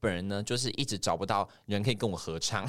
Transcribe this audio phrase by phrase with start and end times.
[0.00, 2.68] 本人呢，就是一直找不到人可以跟我合唱。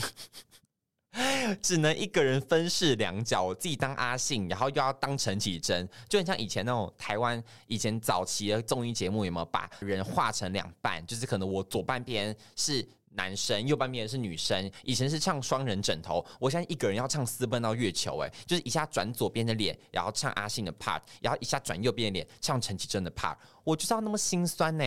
[1.64, 11.04] 只能一个人分饰两角，我自己当阿信，然后又要当陈绮贞，就很像以前那种台湾以前早期的综艺节目，有没有把人画成两半？
[11.08, 14.70] 就是可能我左半边是男生，右半边是女生。
[14.84, 24.84] 以前是唱双人枕头，我现在一个人要唱私奔到月球，哎，就是一下转左边的脸，然后唱阿信的 part，然后一下转右边的脸唱陈绮贞的 part，我就知道那么心酸呢。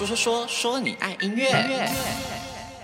[0.00, 1.46] 说说说说你爱音乐。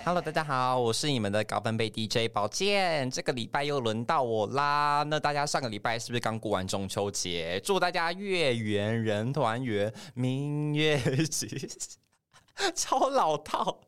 [0.04, 3.10] Hello，大家好，我是你们的高分贝 DJ 宝剑。
[3.10, 5.02] 这个礼拜又轮到我啦。
[5.08, 7.58] 那大家上个礼拜是不是刚过完中秋节？
[7.64, 11.66] 祝大家月圆人团圆，明月几？
[12.76, 13.80] 超老套，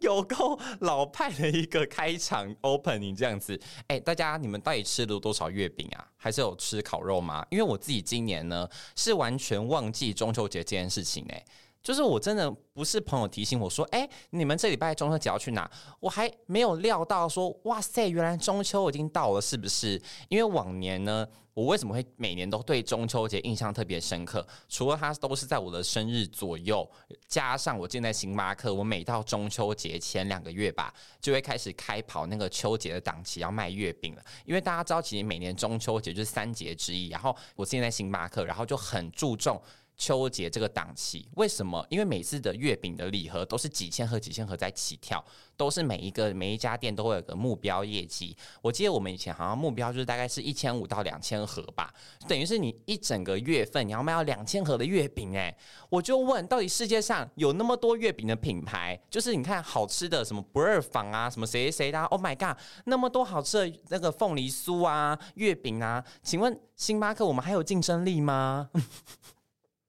[0.00, 3.60] 有够老派的一个开场 opening 这样子。
[3.88, 6.08] 哎，大家你们到底吃了多少月饼啊？
[6.16, 7.46] 还是有吃烤肉吗？
[7.50, 11.44] 因为我自己今年呢是完全忘记中秋节这件事情哎。
[11.82, 15.70] 就是我真的不是朋友提醒我说，哎，你们这礼拜中秋节要去哪？
[15.98, 20.00] 我还没有料到说，哇塞，原来中秋已经到了，是不是？
[20.28, 24.46] 因为往年呢，我为什么会每年都对中秋节印象特别深刻？
[24.68, 26.88] 除了它都是在我的生日左右，
[27.26, 34.22] 加上我现在星巴克，我每到中秋节前两个月吧，就会开始开跑那个秋节的档期，要卖月饼了。
[34.44, 39.60] 因为大家知道，其实每年中秋节就是三节之一，然后我现在星巴克，然后就很注重。
[40.00, 41.86] 秋节这个档期，为什么？
[41.90, 45.22] 因为每次的月饼的礼盒都是几千盒、几千盒在起跳，
[45.58, 48.34] 都是每一个每一家店都会有个目标业绩。
[48.62, 51.92] 我记得我们以前好像目标就是大概是一千五到两千盒吧，
[52.26, 55.54] 等于是你一整个月份你要卖到两千盒的月饼诶，
[55.90, 58.98] 我就问，到底世界上有那么多月饼的品牌？
[59.10, 68.70] 就是你看好吃的什么不二坊啊，什么谁谁谁的，Oh my god，那么多好吃的那个凤梨酥啊、月饼啊，请问星巴克我们还有竞争力吗？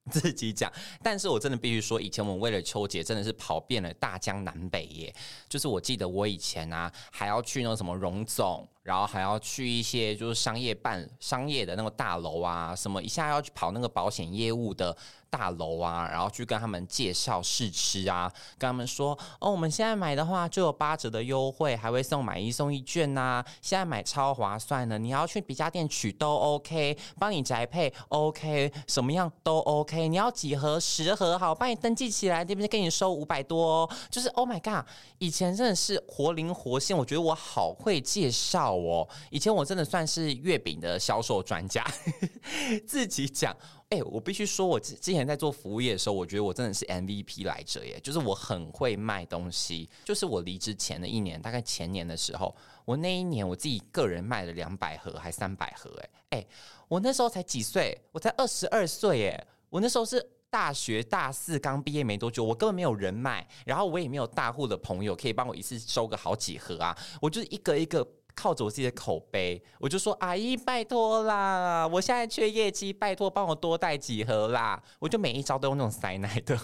[0.10, 0.72] 自己讲，
[1.04, 5.14] 但是我真的必须说，以前我们为了秋节真的是跑遍了大江南北耶。
[5.48, 8.68] 就是我记得我以前啊，还要去那种什么荣总。
[8.84, 14.96] 然后还要去一些就是商业办商业的那个大楼啊，什么一下要去跑那个保险业务的
[15.30, 32.68] 大楼啊，然后去跟他们介绍试吃啊，跟他们说哦，我们现在买的话就有八折的优惠，还会送买一送一券呐、现在买超划算的，你要去别家店取都 OK，帮你宅配 OK，什么样都 OK，你要几盒十盒好，帮你登记起来，对不对？
[32.68, 34.86] 给你收五百多、哦，就是 Oh my God，
[35.20, 38.71] 以前真的是活灵活现，我觉得我好会介绍。
[38.76, 41.86] 我以前我真的算是月饼的销售专家，
[42.88, 43.56] 自己讲，
[43.90, 49.90] 哎、我必须说，我之之前在做服务业的时候，我觉得我真的是 MVP 来着耶，就是我很会卖东西。
[50.06, 52.56] 就是我离职前的一年，大概前年的时候，
[52.86, 55.92] 我那一年我自己个人卖了两百盒，还三百盒，
[56.30, 56.46] 哎，哎，
[56.88, 60.30] 我那时候才几岁，我才二十二岁，耶，我那时候是。
[60.52, 68.06] 大学大四刚毕业没多久，我根本没有人脉，然后我也没有大户的朋友可以帮我一次收个好几盒啊，我就是一个一个
[68.36, 76.58] 靠着我自己的口碑，我就说阿姨拜托啦，我现在缺业绩，拜托帮我多带几盒啦，我就每一招都用那种塞奶的。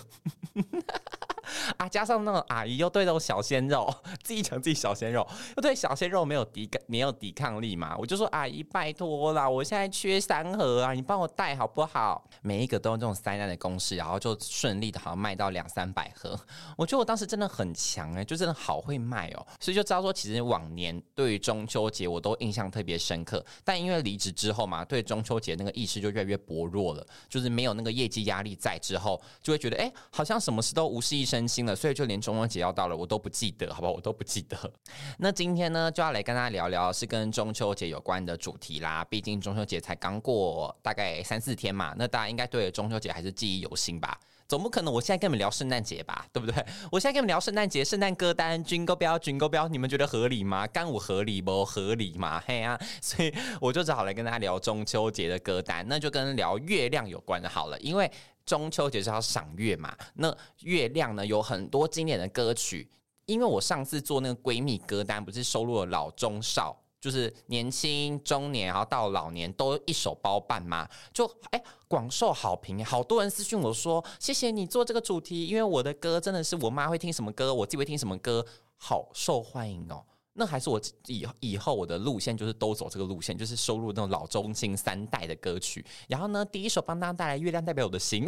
[1.78, 3.94] 啊，加上那个阿姨又对那种小鲜肉，
[4.24, 12.28] 自己讲自己小鲜肉，又对小鲜肉没有抵抗，没有抵抗力嘛，我就说阿姨拜托啦，我现在缺三盒啊，你帮我带好不好？
[12.42, 16.38] 每一个都用这种灾难的公式，然后就顺利的好像卖到两三百盒。
[16.76, 31.37] 我觉得我当时真的很强哎、就真的好会卖哦、所以就知道说，其实往年对于中秋节我都印象特别深刻，但因为离职之后嘛，对中秋节那个意识就越来越薄弱了，就是没有那个业绩压力在之后，就会觉得哎、好像什么事都无事一身。
[31.38, 33.94] 真心了，所以就连中秋节要到了，我都不记得，好不好？
[33.94, 34.58] 我都不记得。
[35.20, 39.06] 那今天呢，就要来跟大家聊聊是跟中秋节有关的主题啦。
[39.06, 44.20] 毕竟中秋节才刚过大概三四天嘛，那大家应该对中秋节还是记忆犹新吧？
[44.48, 46.26] 总不可能我现在跟你们聊圣诞节吧？
[46.34, 46.66] 对不对？
[46.92, 50.66] 我现在跟你们聊圣诞节、圣诞歌单、军歌标，军歌标、你们觉得合理吗？
[50.66, 52.42] 干我合理不合理嘛？
[52.48, 52.80] 嘿啊！
[53.00, 53.32] 所以
[53.62, 58.12] 我就只好来跟大家聊中秋节的歌单，那就跟聊月亮有关的好了，因为。
[58.48, 59.96] 中秋节是要赏月嘛？
[60.16, 62.90] 那月亮呢，有很多经典的歌曲。
[63.28, 78.46] 因为我上次做那个闺蜜歌单，不是收录了老中少，就是年轻、中年，然后到老年都一手包办嘛，就哎广受好评，好多人私信我说谢谢你做这个主题，因为我的歌真的是我妈会听什么歌，我自己会听什么歌，
[78.78, 80.06] 好受欢迎哦。
[80.40, 85.84] 那还是我以以后我的路线就是都走这个路线，就是收录那种老中青三代的歌曲。
[86.08, 88.26] 然后呢，第一首帮大家带来《月亮代表我的心》。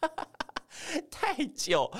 [1.10, 1.90] 太久，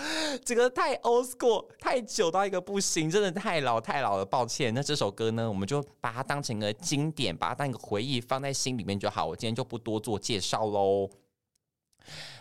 [0.44, 4.72] 这个太 old school，太久到一个不行，真的太老太老了，抱歉。
[4.72, 9.26] 那这首歌呢，我们就把它当成一个经典，把它当一个回忆放在心里面就好。
[9.26, 11.10] 我今天就不多做介绍喽。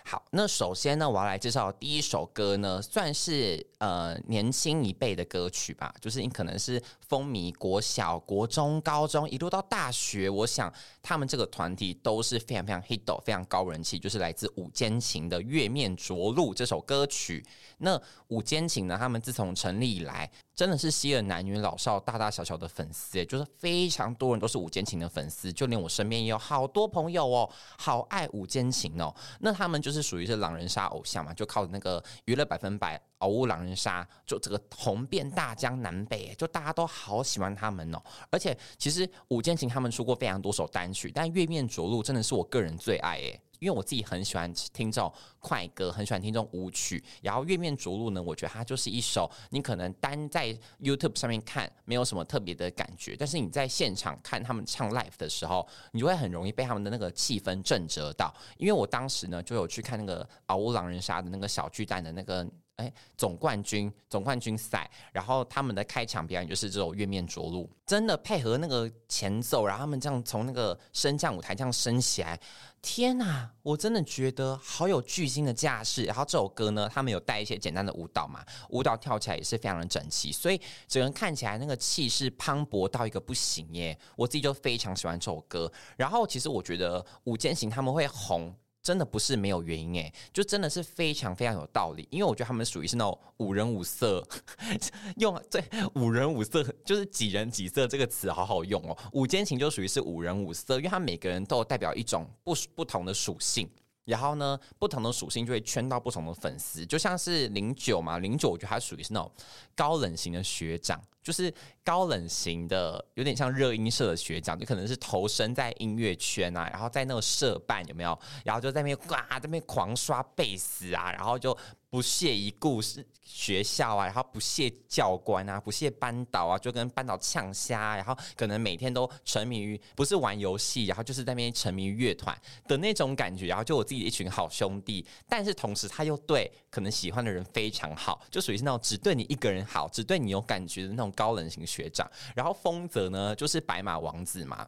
[0.08, 10.72] 好，那首先呢，我要来介绍第一首歌呢，算是呃年轻一辈的歌曲吧，就是你可能是风靡国小、国中、高中，一路到大学，我想
[11.02, 17.44] 他们这个团体都是非常非常 hit，非常高人气，就是来自五坚情的《月面着陆》这首歌曲。
[17.80, 27.50] 那五坚情呢，他们自从成立以来，真的是吸了男女老少、大大小小的粉丝，就是非常多人都是五坚情的粉丝，就连我身边也有好多朋友哦，
[27.80, 29.14] 好爱五坚情哦。
[29.40, 38.00] 那他们就是是属于是狼人杀偶像嘛，就靠着那个娱乐百分百嗷呜狼人杀，就这个红遍大江南北，就大家都好喜欢他们哦。
[38.30, 43.42] 而且其实五坚情他们出过非常多首单曲，但月面着陆真的是我个人最爱诶。
[43.66, 47.04] 因为我自己很喜欢听这种快歌，很喜欢听这种舞曲。
[47.24, 58.32] 然后《月面着陆》呢，我觉得它就是一首你可能单在 YouTube 上面看没有什么特别的感觉，但是你在现场看他们唱 Live 的时候，你就会很容易被他们的那个气氛震慑到。
[58.58, 62.48] 因为我当时呢就有去看那个《嗷呜狼人杀》的那个小巨蛋的那个。
[62.78, 72.38] 哎，总冠军，总冠军赛，然后他们的开场表演就是这种月面着陆，真的配合那个前奏，然后他们这样从那个升降舞台这样升起来，
[72.88, 76.04] 天哪，我真的觉得好有巨星的架势。
[76.04, 83.98] 然后这首歌呢，他们有带一些简单的舞蹈嘛，舞蹈跳起来也是非常的整齐，所以整个人看起来那个气势磅礴到一个不行耶。
[84.16, 85.70] 我自己就非常喜欢这首歌。
[85.98, 88.56] 然后其实我觉得五间行他们会红。
[88.86, 92.08] 真的不是没有原因诶，就真的是非常非常有道理。
[92.12, 94.24] 因为我觉得他们属于是那种五人五色，
[95.18, 95.64] 用对
[95.96, 98.96] 五人五色就是几人几色这个词好好用哦。
[99.14, 103.68] 五坚情就属于是五人五色，因为他每个人都代表一种不不同的属性。
[104.06, 109.32] 然后呢，不同的属性就会圈到不同的粉丝，就像是零九嘛，零九我觉得他属于是那种
[109.76, 111.52] 高冷型的学长，就是
[111.84, 118.18] 高冷型的，有点像热音社的学长，就可能是投身在音乐圈啊，然后在那个社办有没有？
[118.44, 121.58] 然后就在那边呱，在那边狂刷贝斯啊，然后就。
[121.88, 132.38] 不屑一顾是学校啊，然后不屑教官啊，不屑班导啊，就跟班导呛虾，然后可能每天都沉迷于不是玩游戏，然后就是在那边沉迷于乐团
[132.68, 142.08] 的那种感觉，然后就我自己的一群好兄弟，但是同时他又对可能喜欢的人非常好，就属于是那种只对你一个人好，只对你有感觉的那种高冷型学长。
[142.36, 144.68] 然后丰泽呢，就是白马王子嘛。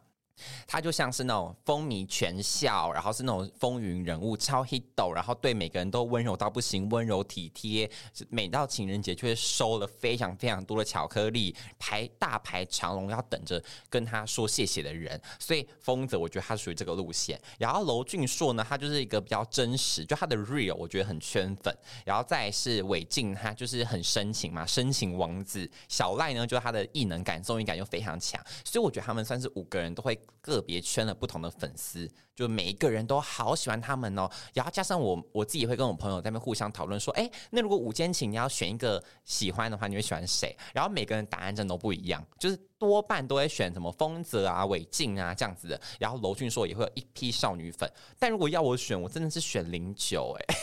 [0.66, 4.82] 他就像是那种风靡全校，然后是那种风云人物，超 hit，
[5.14, 7.90] 然后对每个人都温柔到不行，温柔体贴。
[8.28, 15.20] 每到情人节，就会收了非常非常多的巧克力，排大排长龙，要等着跟他说谢谢的人。
[15.38, 17.40] 所以丰泽，我觉得他属于这个路线。
[17.58, 21.76] 然后娄俊硕呢，他就是一个比较真实，就他的 real，我觉得很圈粉。
[22.04, 25.70] 然后再是韦静，他就是很深情嘛，深情王子。
[25.88, 30.18] 小赖呢，就他的异能感、综艺感又非常强，所以我觉得他们算是五个人都会。
[30.40, 34.28] 个别圈了不同的粉丝，就每一个人都好喜欢他们哦。
[34.54, 40.56] 然后加上我我自己会跟我朋友在那边互相讨论说，哎，那如果五坚情你要选一个喜欢的话，你会喜欢谁？
[40.72, 45.80] 然后每个人答案真的都不一样，就是多半都会选什么丰泽啊、韦静啊这样子的。
[45.98, 50.54] 然后娄俊硕也会有一批少女粉，但如果要我选，我真的是选零九哎。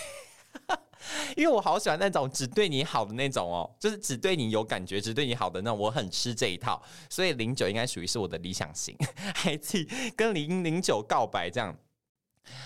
[1.35, 8.95] 因为我好喜欢那种只对你好的那种哦，就是只对你有感觉、只对你好的那种，我很吃这一套，所以零九应该属于是我的理想型，
[9.35, 11.75] 还去跟零零九告白这样。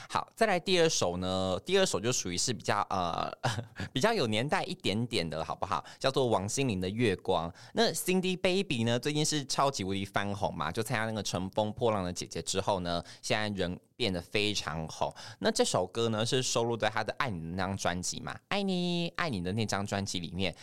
[0.09, 3.31] 好，再来第二首呢，第二首就属于是比较呃
[3.93, 5.83] 比较有年代一点点的，好不好？
[5.99, 7.49] 叫做王心凌的《月光》。
[7.73, 15.13] 那 Cindy Baby 呢，最近是超级无敌翻红嘛，就参加那个《乘风破浪的姐姐》之后呢，现在人变得非常红。
[15.39, 20.55] 那这首歌呢，是收录在她的《爱你》那张专辑嘛，《爱你爱你》的那张专辑里面。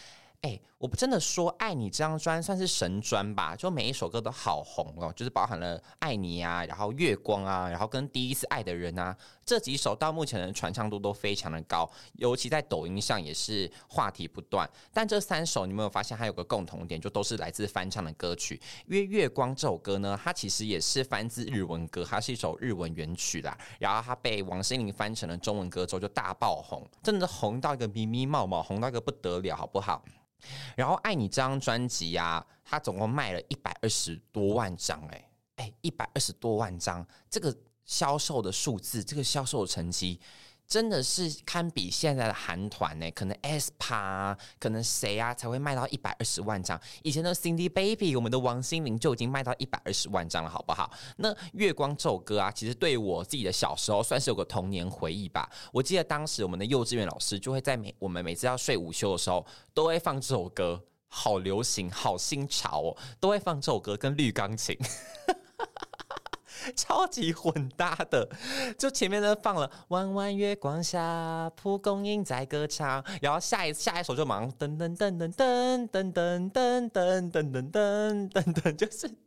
[0.46, 14.70] 哎、我不真的说爱你这张专算是神专吧，就每一首歌都好红哦，就是包含了爱你啊，然后月光啊，然后跟第一次爱的人啊，这几首到目前的传唱度都非常的高，尤其在抖音上也是话题不断。
[14.92, 18.60] 但这三首你有没有发现它有个共同点，就都是来自翻唱的歌曲。
[18.86, 30.04] 因为月光这首歌呢，它其实也是翻自日文歌，它是一首日文原曲啦，然后它被王心凌翻成了中文歌之后就大爆红，真的红到一个咪咪冒冒，红到一个不得了，好不好？
[30.76, 40.20] 然后《爱你》这张专辑呀，它总共卖了一百二十多万张，哎哎，一百二十多万张，这个销售的数字，这个销售成绩，
[40.66, 46.80] 真的是堪比现在的韩团呢，可能 S p a 可能谁啊才会卖到一百二十万张？
[47.02, 50.90] 以前的 Cindy Baby，我们的王心凌就已经卖到一百二十万张了，好不好？
[51.18, 55.48] 那《月光》这首歌啊，其实对我自己的小时候算是有个童年回忆吧。
[55.72, 64.76] 我记得当时我们的幼稚园老师就会在每我们每次要睡午休的时候，都会放这首歌，好流行，好新潮哦，都会放这首歌跟绿钢琴。
[66.76, 68.28] 超级混搭的，
[68.78, 79.25] 就前面呢放了“弯弯月光下，蒲公英在歌唱”，然后下一下一首就忙噔噔噔噔噔噔噔噔噔噔噔噔噔，就是。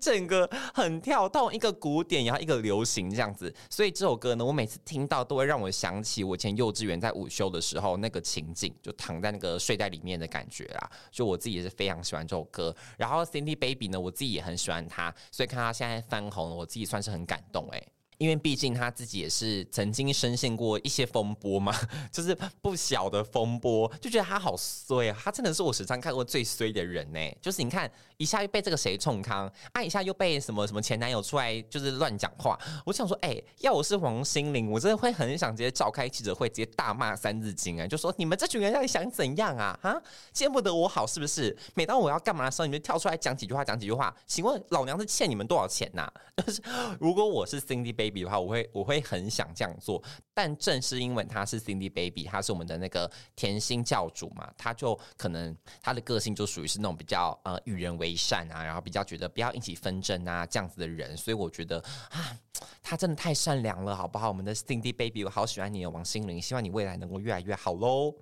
[0.00, 10.90] 整个很跳动，一个古典，然后一个流行这样子，所以这首歌呢，我每次听到都会让我想起我以前幼稚园在午休的时候那个情景，就躺在那个睡袋里面的感觉啦。
[11.10, 17.88] 就我自己也是非常喜欢这首歌，然后 Cindy Baby 呢，我自己也很喜欢她，所以看她现在翻红，我自己算是很感动诶、
[18.20, 21.74] 因为毕竟他自己也是曾经深陷过一些风波嘛，
[22.12, 25.18] 就是不小的风波，就觉得他好衰啊！
[25.24, 27.18] 他真的是我史上看过最衰的人呢。
[27.40, 32.58] 就是你看一下又被这个谁冲康，啊一下又被什么什么前男友出来就是乱讲话。
[32.84, 39.78] 我想说，哎、要我是王心凌，我真的会很想直接召开记者会，直接大骂三字经啊，就说你们这群人到底想怎样啊？
[39.80, 39.96] 啊，
[40.30, 41.56] 见不得我好是不是？
[41.72, 44.14] 每当我要干嘛的时候，你们跳出来讲几句话，讲几句话。
[44.26, 46.12] 请问老娘是欠你们多少钱呐、啊？
[46.44, 46.60] 就是
[47.00, 48.09] 如果我是 Cindy Baby。
[48.10, 50.02] 比的话，我会我会很想这样做，
[50.34, 61.78] 但正是因为他是 Cindy Baby，他是我们的那个甜心教主嘛，他就可能他的个性就属于是那种比较呃与人为善啊，然后比较觉得不要引起纷争啊这样子的人，所以我觉得
[62.10, 62.36] 啊，
[62.82, 64.28] 他真的太善良了，好不好？
[64.28, 68.14] 我们的 Cindy Baby，我好喜欢你哦，王心凌，希望你未来能够越来越好喽。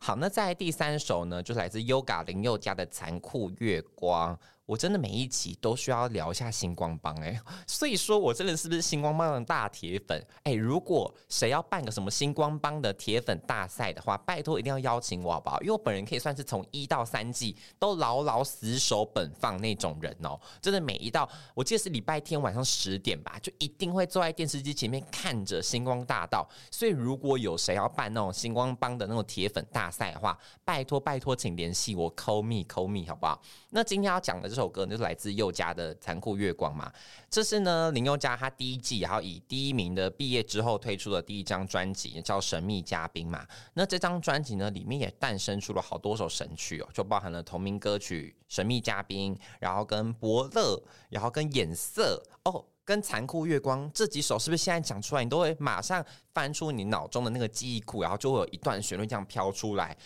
[0.00, 4.34] 好，那在第三首呢，就是来自 Yoga 林宥嘉的《残酷月光》。
[4.66, 10.52] 我真的每一集都需要聊一下星光帮哎， 所以说我真的是不是星光帮的大铁粉哎？
[10.52, 15.60] 如果谁要办个什么星光帮的铁粉大赛的话，拜托一定要邀请我好不好？
[15.60, 26.44] 因为我本人可以算是从一到三季都牢牢死守本放那种人哦，真的每一道，我记得是礼拜天晚上十点吧，就一定会坐在电视机前面看着星光大道。
[26.72, 33.40] 所以如果有谁要办那种星光帮的那种铁粉大赛的话，拜托拜托，请联系我，call me call me 好不好？
[33.70, 36.92] 那今天要讲的是首歌就是来自宥嘉的《残酷月光》嘛，
[37.30, 43.46] 这是呢林宥嘉他第一季，然后以第一名的毕业之后推出的第一张专辑，叫《神秘嘉宾》嘛。
[43.74, 50.76] 那这张专辑呢，里面也诞生出了好多首神曲哦，就包含了同名歌曲《神秘嘉宾》，然后跟《伯乐》，
[51.10, 59.96] 然后跟《眼色》哦，跟《残酷月光》这几首，是不是现在讲出来，你都会马上翻出你脑中的那个记忆库，然后就会有一段旋律这样飘出来。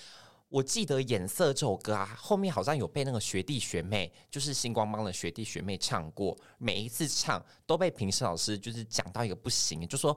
[0.50, 10.14] 我记得《眼色》这首歌啊，后面好像有被那个学弟学妹，就是星光帮的学弟学妹唱过，每一次唱都被评审老师就是讲到一个不行，就说。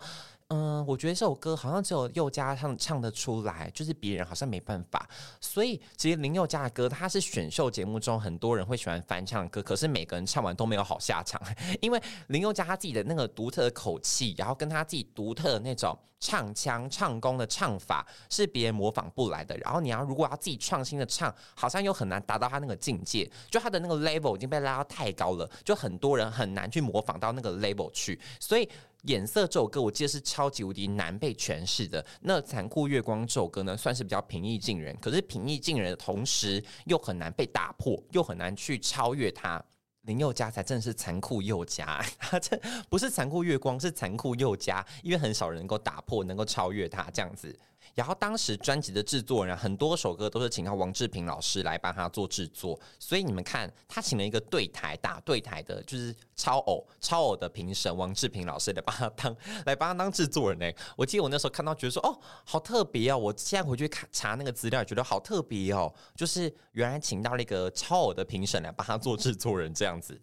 [0.53, 5.09] 嗯，我觉得这首歌好像只有宥嘉唱唱得出来，就是别人好像没办法。
[5.41, 11.41] 所以其实林宥嘉的歌，他是选秀节目中很多人会喜欢翻唱的歌，可是每个人唱完都没有好下场，
[11.81, 19.57] 因为林宥嘉他自己的那个独特的口气，然后跟他自己独特的那种唱腔、唱功的唱法，是别人模仿不来的。
[19.57, 28.69] 然后你要如果要自己创新的唱，好像又很难达到他那个境界，就他的那个 level 已经被拉到太高了，就很多人很难去模仿到那个 level 去，所以。
[29.03, 32.05] 颜色这首歌，我记得是超级无敌难被诠释的。
[32.21, 34.95] 那残酷月光这首歌呢，算是比较平易近人。
[35.01, 39.63] 可是平易近人的同时，又很难被打破，又很难去超越它。
[40.03, 47.57] 林宥嘉才真的是残酷宥嘉，他这不是残酷月光，是残酷宥嘉，因为很少人能够打破，能够超越他这样子。
[47.95, 59.35] 然后当时专辑的制作人很多首歌都是请到王志平老师来帮他做制作，所以你们看他请了一个对台打对台的，就是超偶超偶的评审王志平老师来帮他当
[59.65, 60.77] 来帮他当制作人呢。
[60.97, 70.19] 我记得我那时候看到觉得说哦，好特别哦，我现在回去看查那个资料，觉得好特别哦，就是原来请到了一个超偶的评审来帮他做制作人这样子。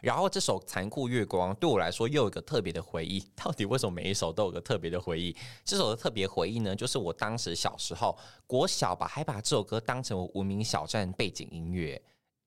[0.00, 3.20] 然后这首《残酷月光》对我来说又有一个特别的回忆。
[3.34, 5.36] 到底为什么每一首都有个特别的回忆？
[5.64, 12.00] 这首的特别回忆呢，就是我当时小时候国小吧，还把这首歌当成我无名小站背景音乐。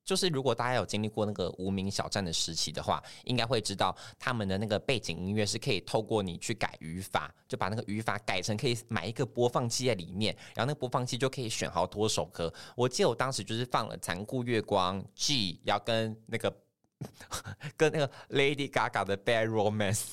[0.03, 12.53] 就是如果大家有经历过那个无名小站的时期的话，应该会知道他们的那个背景音乐是可以透过你去改语法，就把那个语法改成可以买一个播放器在里面，然后那个播放器就可以选好多首歌。
[12.75, 16.55] 我记得我当时就是放了《残酷月光》G，要跟那个。
[17.77, 20.03] 跟那个 Lady Gaga 的 Bad Romance，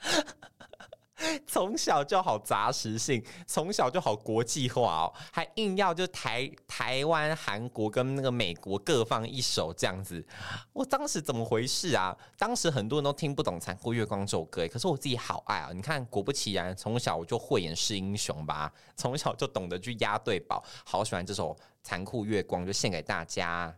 [1.48, 10.24] 从小就好杂食性，从小就好国际化哦，还硬要就台台湾、韩国跟那个美国各放一首这样子。
[10.72, 12.16] 我当时怎么回事啊？
[12.38, 15.70] 当时很多人都听不懂《残酷月光》这首歌，可是我自己好爱啊！
[15.74, 23.76] 你看，果不其然，从小我就慧眼识英雄吧，从小就懂得去押对宝，好喜欢这首《残酷月光》，就献给大家。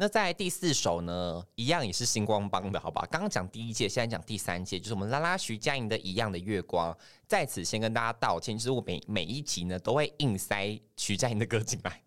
[0.00, 3.06] 那在第四首呢，一样也是星光帮的，好吧？
[3.10, 6.96] 刚刚讲第一届，现在讲第三届，就是我们拉拉徐佳莹的一样的月光。
[7.28, 12.02] 在此先跟大家道歉，就是我每每一集呢都会硬塞徐佳莹的歌进来，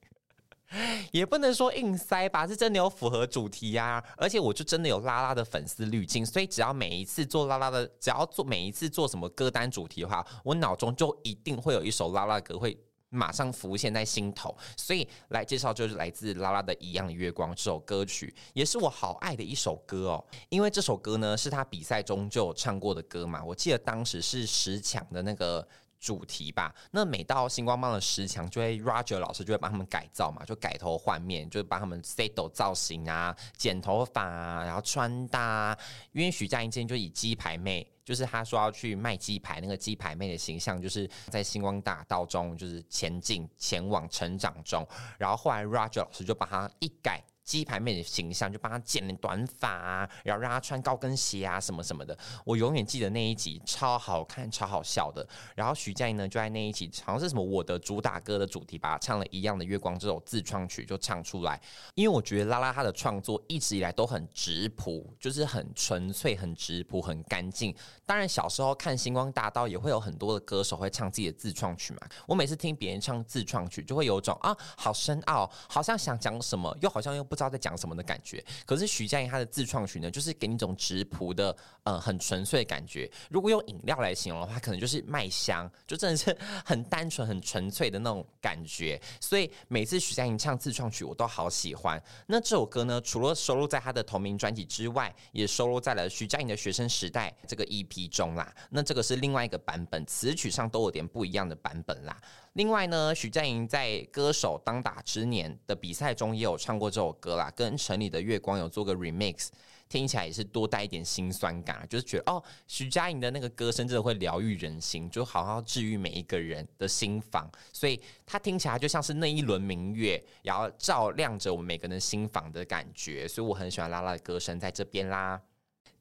[1.13, 4.03] 也不能说硬塞吧，是真的有符合主题呀、啊。
[4.17, 12.75] 而且我就真的有拉拉的粉丝滤镜，所以只要每一次做拉拉的，只要做每一次做什么歌单主题的话，我脑中就一定会有一首拉拉歌会。
[13.13, 20.25] 马上浮现在心头，所以来介绍就是来自拉拉的《一样的月光》这首歌曲，也是我好爱的一首歌哦。
[20.49, 25.65] 因为这首歌呢是他比赛中就有唱过的歌嘛，我记得当时是十强的那个
[26.03, 26.75] 主题吧。
[26.91, 35.77] 那每到星光帮的十强，就会 Roger 老师就会帮他们改造嘛，就改头换面，就是帮他们 set 造型啊、剪头发啊，然后穿搭。
[36.11, 37.87] 因为徐佳莹之前就以鸡排妹。
[38.03, 44.85] 就是他说要去卖鸡排，那个鸡排妹的形象，就是在星光大道中，就是前进、前往、成长中。
[45.17, 47.23] 然后后来 Roger 老师就把他一改。
[47.43, 52.17] 鸡排妹的形象，就帮她剪了短发啊，然后让她穿高跟鞋啊，什么什么的。
[52.45, 55.27] 我永远记得那一集超好看、超好笑的。
[55.53, 61.61] 然后徐佳莹呢，就在那一集，好像是什么我的主打歌的主题吧，唱了一样的月光这首自创曲就唱出来。
[61.95, 67.75] 因为我觉得拉拉她的创作一直以来都很质朴，就是很纯粹、很质朴、很干净。
[68.05, 71.99] 当然小时候看星光大道也会有很多的歌手会唱自己的自创曲嘛。
[72.25, 77.27] 我每次听别人唱自创曲，就会有种啊，好深奥，好像想讲什么，又好像又。
[77.33, 83.09] 不知道在讲什么的感觉，可是徐佳莹她的自创曲呢，就是给你一种质朴的，呃，很纯粹的感觉。
[83.31, 89.01] 如果用饮料来形容的话，可能就是麦香，就真的是很单纯、很纯粹的那种感觉。
[89.19, 91.99] 所以每次徐佳莹唱自创曲，我都好喜欢。
[92.27, 98.53] 那这首歌呢，除了收录在她的同名专辑之外，也收录在了徐佳莹的学生时代这个 EP 中啦。
[98.69, 102.15] 那这个是另外一个版本，词曲上都有点不一样的版本啦。
[102.53, 109.47] 另外呢，徐佳莹在歌手当打之年的比赛中也有唱过这首歌啦，跟城里的月光有做个 remix，
[109.89, 125.41] 听起来也是多带一点心酸感，就是觉得哦，徐佳莹的那个歌声真的会疗愈人心，就好好治愈每一个人的心房，所以它听起来就像是那一轮明月，然后照亮着我们每个人心房的感觉，所以我很喜欢拉拉的歌声在这边啦。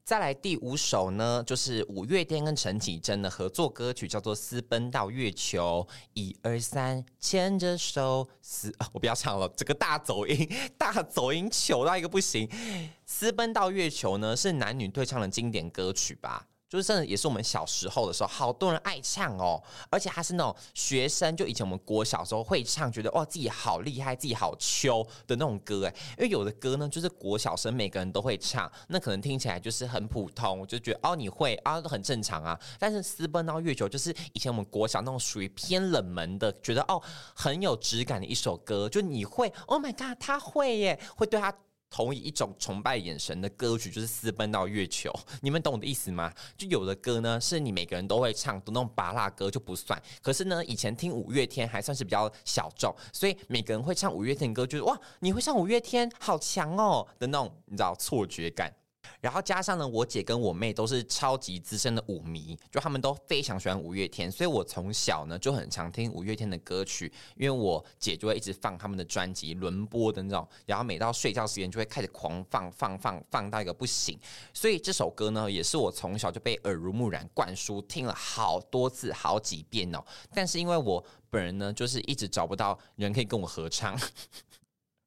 [0.05, 5.87] 再来第五首呢，就是五月天跟陈绮贞的合作歌曲，叫做《私奔到月球》。
[6.15, 8.69] 一二三，牵着手，私……
[8.79, 12.49] 啊，我不要唱了，这个大走音， 大走音，糗到一个不行。
[13.07, 16.49] 《私奔到月球》呢，是男女对唱的经典歌曲吧。
[16.73, 19.63] 就是真的，也是我们小时候的时候，好多人爱唱哦。
[19.91, 25.95] 而且他是那种学生，就以前我们国小时候会唱，觉得哇自己好厉害，自己好秋的那种歌哎。
[26.17, 32.59] 因为有的歌呢，就是国小生每个人都会唱，那可能听起来就是很普通，就觉得哦你会啊都很正常啊。
[32.79, 36.99] 但是私奔到月球，就是以前我们国小那种属于偏冷门的，觉得哦
[37.37, 41.53] 很有质感的一首歌，就你会，Oh my God，他会耶，会对他。
[41.93, 46.33] 同以一种崇拜眼神的歌曲，就是私奔到月球， 你们懂我的意思吗？
[46.57, 50.03] 就有的歌呢，是你每个人都会唱的那种芭乐歌就不算。
[50.23, 58.73] 可是呢，以前听五月天还算是比较小众，所以每个人会唱五月天歌，就是哇，你会唱五月天，好强哦的那种，你知道错觉感。
[59.21, 74.19] 然后加上呢，我姐跟我妹都是超级资深的舞迷，就他们都非常喜欢五月天，所以我从小呢就很常听五月天的歌曲，因为我姐就会一直放他们的专辑轮播的那种，然后每到睡觉时间就会开始狂放放放放到一个不行，
[74.53, 80.03] 所以这首歌呢也是我从小就被耳濡目染灌输，听了好多次好几遍哦，
[80.35, 83.99] 但是因为我本人呢就是一直找不到人可以跟我合唱。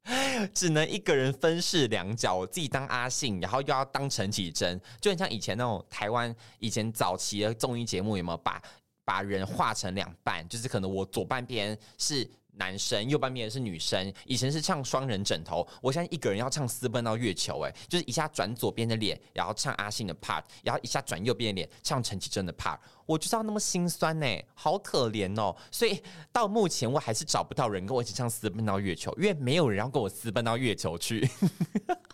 [0.54, 8.62] 只能一个人分饰两角，我自己当阿信，然后又要当陈绮贞，就很像以前那种台湾以前早期的综艺节目，有没有把
[9.04, 10.48] 把人画成两半？
[10.48, 12.30] 就是可能我左半边是。
[12.58, 31.30] 男生右半边是女生，以前是唱双人枕头，我现在一个人要唱私奔到月球，哎，就是一下转左边的脸，然后唱阿信的 part，然后一下转右边的脸唱陈绮贞的 part，我就知道那么心酸呢，好可怜哦，所以到目前我还是找不到人跟我一起唱私奔到月球，因为没有人要跟我私奔到月球去，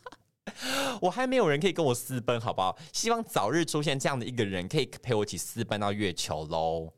[1.01, 2.77] 我还没有人可以跟我私奔，好不好？
[2.91, 6.91] 希望早日出现这样的一个人，可以陪我一起私奔到月球喽。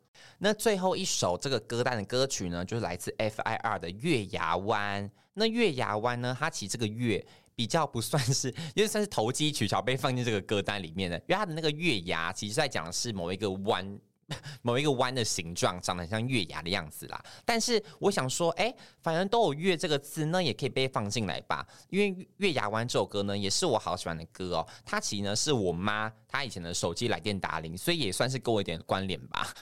[0.44, 5.10] 那最后一首这个歌单的歌曲呢，就是来自 F.I.R 的《月牙湾》。
[5.36, 7.26] 那《月牙湾》呢，它其实这个月
[7.56, 13.98] 比较不算是， 因为算是投机取巧被放进这个歌单里面的，因为它的那个月牙其实在讲的是某一个弯。
[14.64, 17.22] 某一个弯的形状，长得很像月牙的样子啦。
[17.44, 21.68] 但是我想说，哎、反正都有“月”这个字，那也可以被放进来吧。
[21.90, 24.68] 因为《月牙湾》这首歌呢，也是我好喜欢的歌哦。
[24.86, 29.54] 它其实呢是我妈她以前的手机来电打铃，所以也算是跟我一点关联吧。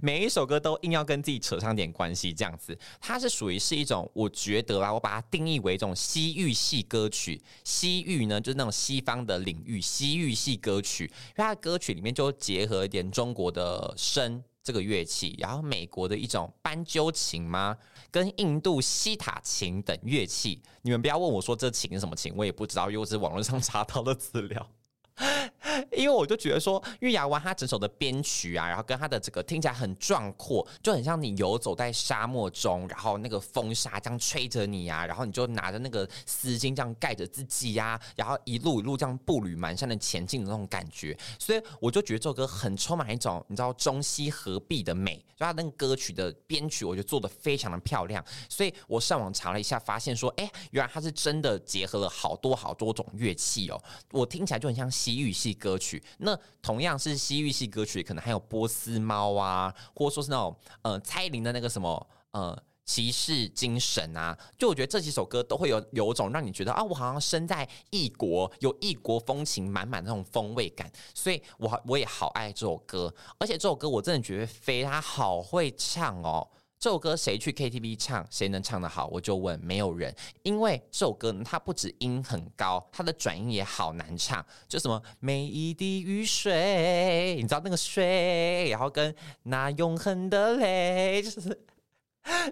[0.00, 7.42] 每一首歌都硬要跟自己扯上点关系，这样子，它是属于是一种，我觉得啊，我把它定义为一种西域系歌曲。
[7.64, 17.76] 西域呢，就是那种西方的领域，西域系歌曲，因为它的歌曲里面就结合一点中国的笙这个乐器，然后美国的一种斑鸠琴吗？
[18.10, 20.62] 跟印度西塔琴等乐器。
[20.82, 24.68] 你们不要问我说这琴是什么琴，我也不知道，因为我是网络上查到的资料。
[25.92, 56.00] 因为我就觉得说，月牙湾它整首的编曲啊，然后跟它的这个听起来很壮阔，就很像你游走在沙漠中，然后那个风沙这样吹着你啊，然后你就拿着那个丝巾这样盖着自己呀、啊，然后一路一路这样步履蹒跚的前进的那种感觉，所以我就觉得这首歌很充满一种你知道中西合璧的美，就它那个歌曲的编曲，我觉得做的非常的漂亮，所以我上网查了一下，发现说，哎，原来它是真的结合了好多好多种乐器哦，我听起来就很像西域系歌歌曲。
[56.18, 76.48] 那同样是西域系歌曲，可能还有波斯猫啊，或者说是那种呃蔡依林的那个什么呃骑士精神啊，就我觉得这几首歌都会有有种让你觉得啊，我好像身在异国，有异国风情满满那种风味感，所以我我也好爱这首歌，而且这首歌我真的觉得飞他好会唱哦。
[76.78, 79.06] 这首歌谁去 KTV 唱，谁能唱得好？
[79.06, 80.14] 我就问，没有人。
[80.42, 84.44] 因为这首歌呢，它不止音很高，它的转音也好难唱。
[84.68, 89.12] 就什么每一滴雨水，你知道那个水，然后跟
[89.44, 91.66] 那永恒的泪， 就是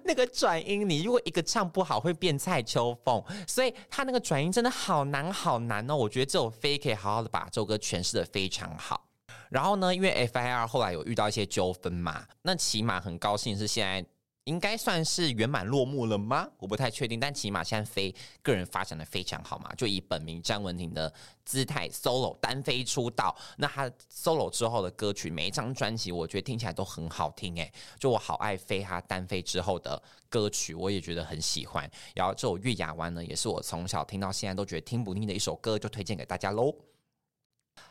[0.04, 0.88] 那个转音。
[0.88, 3.22] 你如果一个唱不好，会变蔡秋凤。
[3.46, 5.94] 所以他那个转音真的好难好难哦。
[5.94, 9.06] 我觉得这首飞可以好好的把这首歌诠释得非常好。
[9.50, 14.04] 然后呢，因为 FIR 后来有遇到一些纠纷嘛，那起码很高兴是现在。
[14.44, 16.46] 应该算是圆满落幕了吗？
[16.58, 21.12] 我不太确定，但起码现在飞个人发展的非常好嘛，就以本名詹雯婷的
[21.44, 23.34] 姿态 solo 单飞出道。
[23.56, 31.90] 那他 solo 之后的歌曲，每一张专辑我觉得听起来都很好听诶，就我好爱飞他单飞之后的歌曲，我也觉得很喜欢。
[32.14, 36.74] 然后这首《月牙湾》呢，也是我从小听到现在都觉得听不腻的一首歌，就推荐给大家喽。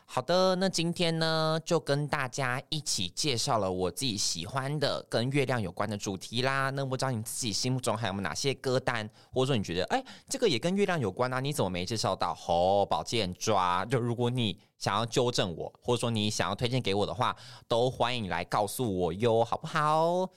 [0.06, 6.70] 好的，那今天呢，就跟大家一起介绍了我自己喜欢的跟月亮有关的主题啦。
[6.70, 11.40] 那不知道你自己心目中还有没有哪些歌单，或者说你觉得，哎，这个也跟月亮有关啊？
[11.40, 12.36] 你怎么没介绍到？
[12.46, 17.34] 哦，宝剑抓，就如果你想要纠正我，或者说你想要推荐给我的话，
[17.66, 20.28] 都欢迎来告诉我哟，好不好？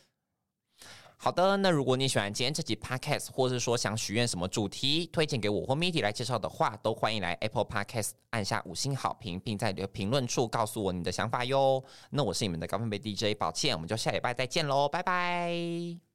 [1.19, 11.83] 好的，那如果你喜欢今天这集 Podcast，或者是说想许愿什么主题推荐给我或 Midi 来介绍的话，都欢迎来 Apple Podcast 按下五星好评，并在留评论处告诉我你的想法哟。
[12.11, 16.06] 那我是你们的高分贝 DJ 抱歉，我们就下礼拜再见喽，拜拜。